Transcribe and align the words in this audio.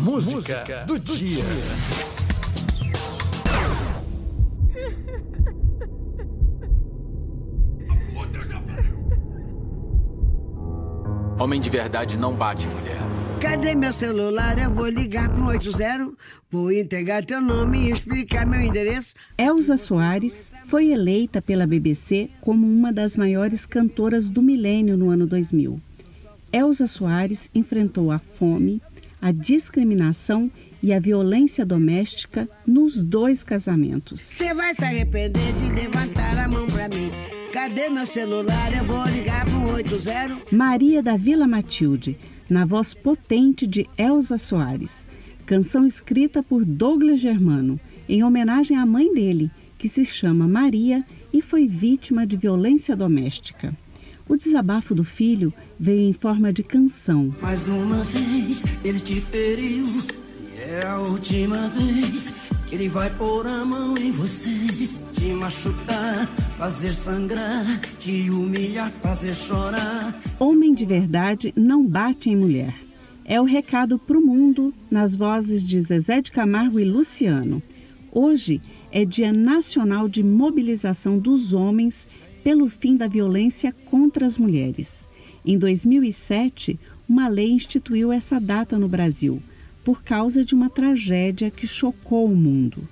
Música, 0.00 0.34
Música 0.34 0.84
do, 0.86 0.98
do, 0.98 1.14
dia. 1.14 1.44
Homem 11.38 11.60
de 11.60 11.68
verdade 11.68 12.16
não 12.16 12.34
bate 12.34 12.66
mulher. 12.66 12.98
Cadê 13.42 13.74
meu 13.74 13.92
celular? 13.92 14.58
Eu 14.58 14.70
vou 14.70 14.88
ligar 14.88 15.28
para 15.28 15.42
o 15.42 15.48
80. 15.48 16.12
Vou 16.50 16.72
entregar 16.72 17.24
teu 17.24 17.40
nome 17.40 17.88
e 17.88 17.90
explicar 17.92 18.46
meu 18.46 18.60
endereço. 18.60 19.14
Elza 19.36 19.76
Soares 19.76 20.50
foi 20.64 20.90
eleita 20.92 21.42
pela 21.42 21.66
BBC 21.66 22.30
como 22.40 22.66
uma 22.66 22.90
das 22.90 23.18
maiores 23.18 23.66
cantoras 23.66 24.30
do 24.30 24.40
milênio 24.40 24.96
no 24.96 25.10
ano 25.10 25.26
2000. 25.26 25.78
Elza 26.52 26.86
Soares 26.86 27.48
enfrentou 27.54 28.10
a 28.10 28.18
fome, 28.18 28.82
a 29.20 29.32
discriminação 29.32 30.50
e 30.82 30.92
a 30.92 30.98
violência 30.98 31.64
doméstica 31.66 32.48
nos 32.66 33.02
dois 33.02 33.42
casamentos. 33.42 34.20
Você 34.20 34.54
vai 34.54 34.74
se 34.74 34.84
arrepender 34.84 35.52
de 35.52 35.70
levantar 35.72 36.38
a 36.38 36.48
mão 36.48 36.66
para 36.66 36.88
mim. 36.88 37.10
Cadê 37.52 37.88
meu 37.88 38.06
celular? 38.06 38.72
Eu 38.76 38.84
vou 38.84 39.04
ligar 39.06 39.44
pro 39.44 39.74
80. 39.74 40.56
Maria 40.56 41.02
da 41.02 41.16
Vila 41.16 41.46
Matilde, 41.46 42.16
na 42.48 42.64
voz 42.64 42.94
potente 42.94 43.66
de 43.66 43.86
Elza 43.98 44.38
Soares. 44.38 45.06
Canção 45.44 45.84
escrita 45.84 46.42
por 46.42 46.64
Douglas 46.64 47.20
Germano, 47.20 47.78
em 48.08 48.22
homenagem 48.22 48.76
à 48.76 48.86
mãe 48.86 49.12
dele, 49.12 49.50
que 49.76 49.88
se 49.88 50.04
chama 50.04 50.46
Maria 50.46 51.04
e 51.32 51.42
foi 51.42 51.66
vítima 51.66 52.26
de 52.26 52.36
violência 52.36 52.94
doméstica. 52.94 53.74
O 54.30 54.36
desabafo 54.36 54.94
do 54.94 55.02
filho 55.02 55.52
veio 55.76 56.08
em 56.08 56.12
forma 56.12 56.52
de 56.52 56.62
canção. 56.62 57.34
Mais 57.42 57.66
uma 57.66 58.04
vez 58.04 58.62
ele 58.84 59.00
te 59.00 59.20
feriu, 59.20 59.84
e 60.54 60.56
é 60.56 60.86
a 60.86 61.00
última 61.00 61.68
vez 61.70 62.32
que 62.68 62.76
ele 62.76 62.88
vai 62.88 63.10
pôr 63.10 63.44
a 63.44 63.64
mão 63.64 63.96
em 63.98 64.12
você, 64.12 64.54
te 65.14 65.32
machucar, 65.32 66.28
fazer 66.56 66.94
sangrar, 66.94 67.80
te 67.98 68.30
humilhar, 68.30 68.92
fazer 69.02 69.34
chorar. 69.34 70.16
Homem 70.38 70.74
de 70.74 70.86
verdade 70.86 71.52
não 71.56 71.84
bate 71.84 72.30
em 72.30 72.36
mulher. 72.36 72.76
É 73.24 73.40
o 73.40 73.44
recado 73.44 73.98
para 73.98 74.16
o 74.16 74.24
mundo 74.24 74.72
nas 74.88 75.16
vozes 75.16 75.64
de 75.64 75.80
Zezé 75.80 76.22
de 76.22 76.30
Camargo 76.30 76.78
e 76.78 76.84
Luciano. 76.84 77.60
Hoje 78.12 78.62
é 78.92 79.04
Dia 79.04 79.32
Nacional 79.32 80.08
de 80.08 80.22
Mobilização 80.22 81.18
dos 81.18 81.52
Homens 81.52 82.06
pelo 82.42 82.68
fim 82.68 82.96
da 82.96 83.06
violência 83.06 83.74
contra 83.86 84.26
as 84.26 84.38
mulheres. 84.38 85.08
Em 85.44 85.58
2007, 85.58 86.78
uma 87.08 87.28
lei 87.28 87.50
instituiu 87.50 88.12
essa 88.12 88.38
data 88.38 88.78
no 88.78 88.88
Brasil, 88.88 89.42
por 89.84 90.02
causa 90.02 90.44
de 90.44 90.54
uma 90.54 90.70
tragédia 90.70 91.50
que 91.50 91.66
chocou 91.66 92.26
o 92.26 92.36
mundo. 92.36 92.86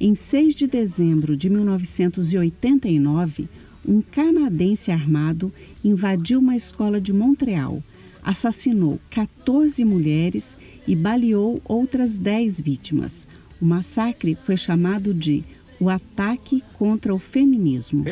Em 0.00 0.14
6 0.14 0.54
de 0.54 0.66
dezembro 0.66 1.36
de 1.36 1.50
1989, 1.50 3.48
um 3.86 4.00
canadense 4.00 4.90
armado 4.90 5.52
invadiu 5.84 6.38
uma 6.38 6.56
escola 6.56 7.00
de 7.00 7.12
Montreal, 7.12 7.82
assassinou 8.22 9.00
14 9.10 9.84
mulheres 9.84 10.56
e 10.86 10.94
baleou 10.94 11.60
outras 11.64 12.16
10 12.16 12.60
vítimas. 12.60 13.26
O 13.60 13.64
massacre 13.64 14.36
foi 14.44 14.56
chamado 14.56 15.12
de 15.12 15.44
o 15.80 15.88
ataque 15.88 16.62
contra 16.78 17.14
o 17.14 17.18
feminismo. 17.18 18.04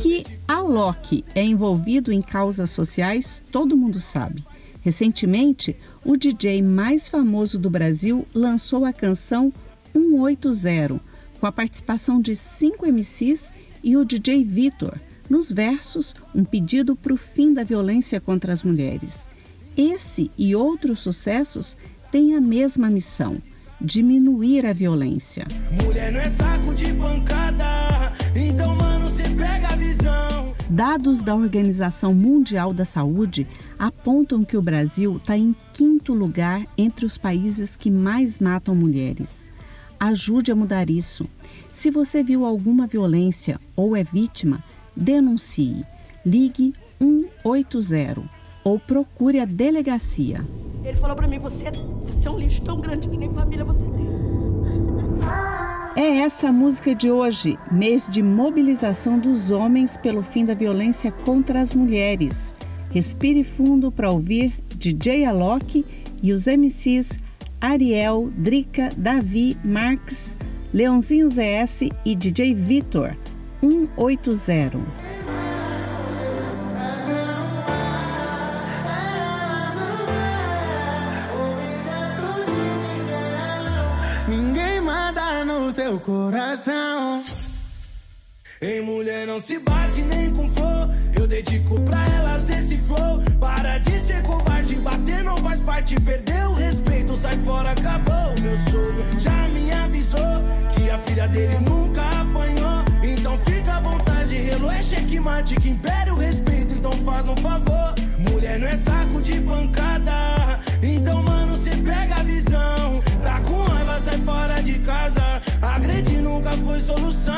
Que 0.00 0.24
a 0.46 0.60
Loki 0.60 1.24
é 1.34 1.42
envolvido 1.42 2.12
em 2.12 2.20
causas 2.20 2.70
sociais, 2.70 3.40
todo 3.52 3.76
mundo 3.76 4.00
sabe. 4.00 4.44
Recentemente, 4.82 5.76
o 6.04 6.16
DJ 6.16 6.60
mais 6.60 7.08
famoso 7.08 7.58
do 7.58 7.70
Brasil 7.70 8.26
lançou 8.34 8.84
a 8.84 8.92
canção 8.92 9.52
180, 9.92 11.00
com 11.40 11.46
a 11.46 11.52
participação 11.52 12.20
de 12.20 12.34
cinco 12.34 12.84
MCs 12.84 13.44
e 13.82 13.96
o 13.96 14.04
DJ 14.04 14.44
Vitor. 14.44 14.98
Nos 15.30 15.50
versos, 15.50 16.14
um 16.34 16.44
pedido 16.44 16.94
para 16.94 17.14
o 17.14 17.16
fim 17.16 17.54
da 17.54 17.64
violência 17.64 18.20
contra 18.20 18.52
as 18.52 18.62
mulheres. 18.62 19.26
Esse 19.76 20.30
e 20.36 20.54
outros 20.54 21.00
sucessos 21.00 21.76
têm 22.10 22.34
a 22.34 22.40
mesma 22.40 22.90
missão 22.90 23.40
diminuir 23.80 24.66
a 24.66 24.72
violência. 24.72 25.46
Mulher 25.82 26.12
não 26.12 26.20
é 26.20 26.28
saco 26.28 26.74
de 26.74 26.92
pancada, 26.94 28.12
então 28.34 28.74
mano, 28.76 29.08
você 29.08 29.24
pega 29.30 29.68
a 29.68 29.76
visão. 29.76 30.54
Dados 30.70 31.20
da 31.20 31.34
Organização 31.34 32.14
Mundial 32.14 32.72
da 32.72 32.84
Saúde 32.84 33.46
apontam 33.78 34.44
que 34.44 34.56
o 34.56 34.62
Brasil 34.62 35.18
está 35.18 35.36
em 35.36 35.54
quinto 35.72 36.12
lugar 36.12 36.66
entre 36.76 37.04
os 37.04 37.18
países 37.18 37.76
que 37.76 37.90
mais 37.90 38.38
matam 38.38 38.74
mulheres. 38.74 39.50
Ajude 40.00 40.50
a 40.50 40.56
mudar 40.56 40.90
isso. 40.90 41.28
Se 41.72 41.90
você 41.90 42.22
viu 42.22 42.44
alguma 42.44 42.86
violência 42.86 43.60
ou 43.76 43.96
é 43.96 44.02
vítima, 44.02 44.62
denuncie. 44.96 45.84
Ligue 46.24 46.74
180 46.98 48.22
ou 48.64 48.78
procure 48.78 49.40
a 49.40 49.44
delegacia. 49.44 50.44
Ele 50.84 50.96
falou 50.96 51.16
para 51.16 51.26
mim: 51.26 51.38
você, 51.38 51.64
você 52.02 52.28
é 52.28 52.30
um 52.30 52.38
lixo 52.38 52.62
tão 52.62 52.80
grande 52.80 53.08
que 53.08 53.16
nem 53.16 53.32
família 53.32 53.64
você 53.64 53.86
tem. 53.86 54.04
É 55.96 56.18
essa 56.18 56.48
a 56.48 56.52
música 56.52 56.94
de 56.94 57.10
hoje, 57.10 57.58
mês 57.70 58.06
de 58.08 58.22
mobilização 58.22 59.18
dos 59.18 59.50
homens 59.50 59.96
pelo 59.96 60.22
fim 60.22 60.44
da 60.44 60.52
violência 60.52 61.10
contra 61.10 61.60
as 61.60 61.72
mulheres. 61.72 62.52
Respire 62.90 63.44
fundo 63.44 63.90
para 63.90 64.10
ouvir 64.10 64.54
DJ 64.76 65.24
Alok 65.24 65.84
e 66.22 66.32
os 66.32 66.46
MCs 66.46 67.18
Ariel, 67.60 68.30
Drica, 68.36 68.90
Davi, 68.96 69.56
Marx, 69.64 70.36
Leãozinho 70.72 71.28
ZS 71.30 71.88
e 72.04 72.14
DJ 72.14 72.54
Vitor. 72.54 73.16
180. 73.60 75.03
Coração. 86.04 87.24
Em 88.60 88.82
mulher 88.82 89.26
não 89.26 89.40
se 89.40 89.58
bate 89.58 90.02
nem 90.02 90.30
com 90.30 90.46
flor. 90.50 90.90
Eu 91.18 91.26
dedico 91.26 91.80
pra 91.80 91.98
elas 92.16 92.50
esse 92.50 92.76
flow. 92.76 93.22
Para 93.40 93.78
de 93.78 93.98
ser 93.98 94.22
covarde, 94.22 94.74
bater 94.76 95.24
não 95.24 95.38
faz 95.38 95.60
parte. 95.60 95.98
Perdeu 96.00 96.50
o 96.50 96.54
respeito, 96.54 97.16
sai 97.16 97.38
fora, 97.38 97.70
acabou. 97.70 98.38
Meu 98.42 98.56
sogro 98.58 99.02
já 99.18 99.48
me 99.48 99.72
avisou 99.72 100.42
que 100.74 100.90
a 100.90 100.98
filha 100.98 101.26
dele 101.28 101.58
nunca 101.60 102.02
apanhou. 102.20 102.84
Então 103.02 103.38
fica 103.38 103.74
à 103.74 103.80
vontade, 103.80 104.36
relo 104.36 104.70
é 104.70 104.82
checkmate. 104.82 105.56
Que 105.56 105.70
impere 105.70 106.10
o 106.10 106.18
respeito, 106.18 106.74
então 106.74 106.92
faz 106.92 107.26
um 107.28 107.36
favor. 107.36 107.94
Mulher 108.30 108.58
não 108.58 108.68
é 108.68 108.76
saco 108.76 109.22
de 109.22 109.40
pancada. 109.40 110.60
Então, 110.82 111.22
mano, 111.22 111.56
cê 111.56 111.70
pega 111.70 112.16
a 112.16 112.22
visão. 112.22 113.02
Tá 113.22 113.40
com 113.40 113.62
raiva, 113.62 114.00
sai 114.00 114.18
fora 114.18 114.62
de 114.62 114.78
casa. 114.80 115.43
Agredir 115.74 116.22
nunca 116.22 116.52
foi 116.52 116.78
solução. 116.78 117.34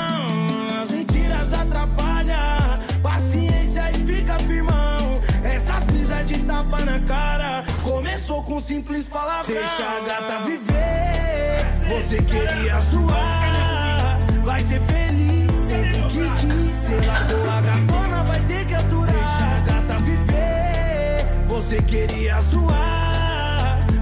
As 0.79 0.91
mentiras 0.91 1.55
atrapalham. 1.55 2.79
Paciência 3.03 3.91
e 3.93 4.05
fica 4.05 4.39
firmão. 4.41 5.21
Essas 5.43 5.83
brisas 5.85 6.27
de 6.27 6.41
tapa 6.41 6.85
na 6.85 7.01
cara. 7.01 7.65
Começou 7.83 8.43
com 8.43 8.61
simples 8.61 9.07
palavras. 9.07 9.57
Deixa 9.57 9.85
a 9.85 10.01
gata 10.07 10.45
viver. 10.45 11.67
Você 11.89 12.23
queria 12.23 12.79
zoar. 12.81 14.19
Vai 14.45 14.61
ser 14.61 14.81
feliz 14.81 15.55
sempre 15.55 16.03
que 16.03 16.31
quis. 16.41 17.07
Largou 17.07 17.51
a 17.51 17.61
gatona, 17.63 18.25
vai 18.25 18.41
ter 18.41 18.67
que 18.67 18.75
aturar. 18.75 19.15
Deixa 19.15 19.45
a 19.47 19.81
gata 19.81 19.99
viver. 20.05 21.27
Você 21.47 21.81
queria 21.81 22.39
zoar. 22.43 23.06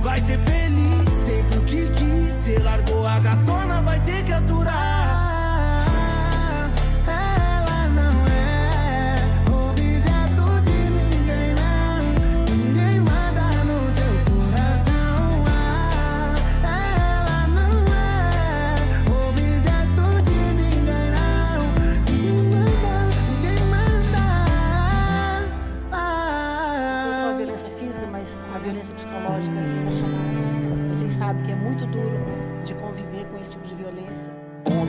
Vai 0.03 0.21
ser 0.21 0.39
feliz 0.39 1.11
sempre 1.11 1.59
o 1.59 1.63
que 1.65 1.89
quis. 1.91 2.33
Cê 2.33 2.59
largou 2.59 3.07
a 3.07 3.19
gatona, 3.21 3.83
vai 3.83 4.01
ter 4.01 4.25
que 4.25 4.33
aturar. 4.33 5.14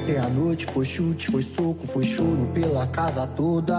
Ontem 0.06 0.20
à 0.20 0.30
noite 0.30 0.68
foi 0.68 0.86
chute, 0.86 1.32
foi 1.32 1.42
soco, 1.42 1.88
foi 1.88 2.04
choro 2.04 2.48
pela 2.54 2.86
casa 2.86 3.26
toda. 3.26 3.74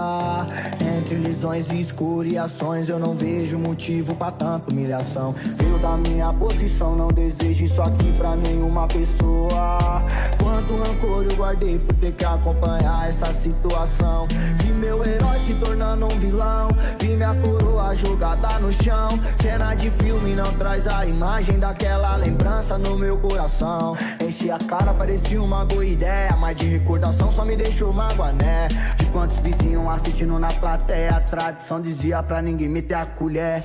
Entre 0.97 1.15
lisões 1.15 1.71
e 1.71 1.79
escoriações, 1.79 2.89
eu 2.89 2.99
não 2.99 3.15
vejo 3.15 3.57
motivo 3.57 4.13
pra 4.13 4.29
tanta 4.29 4.69
humilhação. 4.69 5.31
Veio 5.31 5.77
da 5.77 5.95
minha 5.95 6.33
posição, 6.33 6.97
não 6.97 7.07
desejo 7.07 7.63
isso 7.63 7.81
aqui 7.81 8.11
pra 8.17 8.35
nenhuma 8.35 8.89
pessoa. 8.89 10.03
Quanto 10.37 10.75
rancor 10.75 11.23
eu 11.23 11.37
guardei 11.37 11.79
por 11.79 11.95
ter 11.95 12.11
que 12.11 12.25
acompanhar 12.25 13.07
essa 13.07 13.27
situação. 13.27 14.27
Vi 14.57 14.73
meu 14.73 15.01
herói 15.05 15.39
se 15.45 15.53
tornando 15.53 16.07
um 16.07 16.19
vilão. 16.19 16.67
Vi 16.99 17.15
minha 17.15 17.33
coroa 17.35 17.95
jogada 17.95 18.59
no 18.59 18.69
chão. 18.69 19.17
Cena 19.41 19.73
de 19.75 19.89
filme 19.89 20.35
não 20.35 20.51
traz 20.55 20.87
a 20.87 21.05
imagem 21.05 21.57
daquela 21.57 22.17
lembrança 22.17 22.77
no 22.77 22.97
meu 22.97 23.17
coração. 23.17 23.95
Enchi 24.21 24.51
a 24.51 24.57
cara, 24.57 24.93
parecia 24.93 25.41
uma 25.41 25.63
boa 25.63 25.85
ideia. 25.85 26.16
Mas 26.39 26.55
de 26.55 26.65
recordação 26.65 27.31
só 27.31 27.43
me 27.43 27.55
deixou 27.55 27.91
magoané. 27.91 28.67
De 28.97 29.05
quantos 29.07 29.37
vizinhos 29.39 29.87
assistindo 29.89 30.39
na 30.39 30.47
plateia. 30.47 31.17
A 31.17 31.19
tradição 31.19 31.81
dizia 31.81 32.23
pra 32.23 32.41
ninguém 32.41 32.69
meter 32.69 32.95
a 32.95 33.05
colher. 33.05 33.63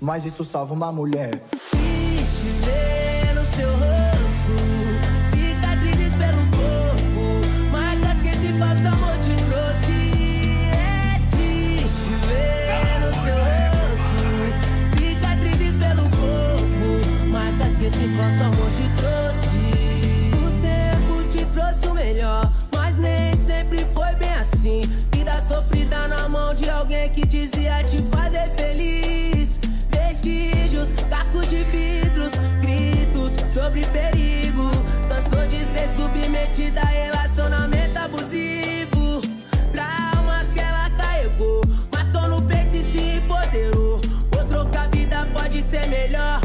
Mas 0.00 0.24
isso 0.24 0.42
salva 0.42 0.72
uma 0.72 0.90
mulher. 0.90 1.42
Triste 1.70 2.46
no 3.34 3.44
seu 3.44 3.70
rosto 3.70 3.99
sobre 33.80 33.86
perigo. 33.86 34.70
Cansou 35.08 35.46
de 35.46 35.64
ser 35.64 35.88
submetida 35.88 36.80
a 36.80 36.84
relacionamento 36.84 37.98
abusivo. 37.98 39.20
Traumas 39.72 40.52
que 40.52 40.60
ela 40.60 40.90
carregou, 40.90 41.62
matou 41.94 42.28
no 42.28 42.42
peito 42.42 42.76
e 42.76 42.82
se 42.82 42.98
empoderou. 43.18 44.00
Mostrou 44.34 44.66
que 44.66 44.76
a 44.76 44.86
vida 44.88 45.26
pode 45.32 45.62
ser 45.62 45.86
melhor 45.88 46.39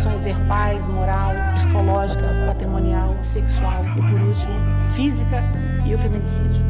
violações 0.00 0.22
verbais, 0.22 0.86
moral, 0.86 1.34
psicológica, 1.54 2.22
patrimonial, 2.46 3.16
sexual 3.22 3.84
e, 3.84 3.94
por 3.94 4.20
último, 4.20 4.54
física 4.94 5.42
e 5.84 5.94
o 5.94 5.98
feminicídio. 5.98 6.62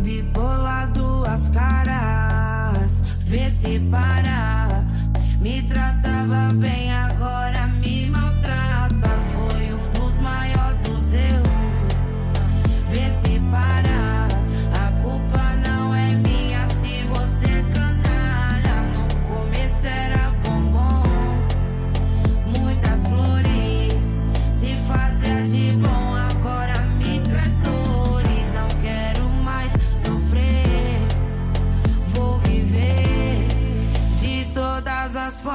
Bipolar, 0.00 0.90
duas 0.92 1.50
caras, 1.50 3.02
vê 3.24 3.50
se 3.50 3.78
para. 3.90 4.84
Me 5.40 5.62
tratava 5.62 6.54
bem, 6.54 6.92
agora 6.92 7.41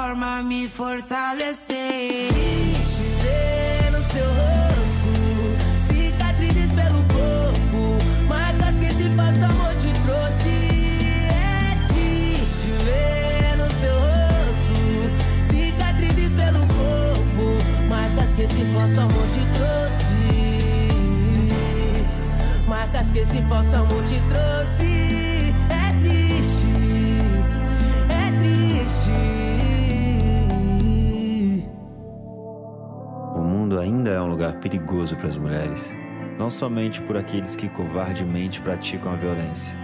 formas, 0.08 0.46
me 0.46 0.70
fortalecer. 0.70 2.32
Ver 3.22 3.92
no 3.92 4.02
seu 4.02 4.26
rosto, 4.42 5.12
cicatrizes 5.80 6.72
pelo 6.72 7.04
corpo, 7.18 8.00
marcas 8.28 8.78
que 8.78 8.86
esse 8.86 9.10
falso 9.16 9.46
amor 9.46 9.76
te 9.76 9.92
trouxe. 10.06 10.50
É 11.30 11.78
triste 11.90 12.72
ver 12.86 13.58
no 13.58 13.70
seu 13.70 13.96
rosto, 14.00 14.78
cicatrizes 15.44 16.32
pelo 16.34 16.60
corpo, 16.68 17.46
marcas 17.90 18.34
que 18.34 18.44
esse 18.44 18.64
falso 18.74 19.02
amor 19.02 19.28
te 19.34 19.46
trouxe. 19.58 20.16
Marcas 22.68 23.10
que 23.12 23.20
esse 23.20 23.42
falso 23.44 23.76
amor 23.76 24.04
te 24.04 24.22
trouxe. 24.30 25.37
Ainda 34.08 34.20
é 34.20 34.22
um 34.22 34.28
lugar 34.28 34.54
perigoso 34.60 35.16
para 35.18 35.28
as 35.28 35.36
mulheres, 35.36 35.94
não 36.38 36.50
somente 36.50 37.02
por 37.02 37.18
aqueles 37.18 37.56
que 37.56 37.68
covardemente 37.68 38.62
praticam 38.62 39.12
a 39.12 39.16
violência, 39.16 39.78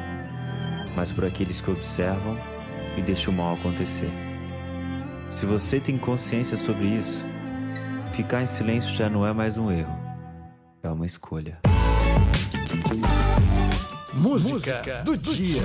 mas 0.95 1.11
por 1.11 1.25
aqueles 1.25 1.59
que 1.59 1.69
observam 1.69 2.37
e 2.95 3.01
deixam 3.01 3.33
o 3.33 3.37
mal 3.37 3.55
acontecer. 3.55 4.09
Se 5.29 5.45
você 5.45 5.79
tem 5.79 5.97
consciência 5.97 6.55
sobre 6.55 6.85
isso, 6.85 7.25
ficar 8.13 8.41
em 8.41 8.45
silêncio 8.45 8.93
já 8.93 9.09
não 9.09 9.27
é 9.27 9.33
mais 9.33 9.57
um 9.57 9.69
erro, 9.69 9.97
é 10.81 10.89
uma 10.89 11.05
escolha. 11.05 11.59
Música 14.13 15.03
do 15.03 15.17
dia. 15.17 15.61